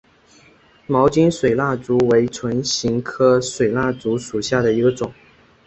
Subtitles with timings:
[0.87, 5.13] 毛茎水蜡烛为唇形科水蜡烛属下的一个种。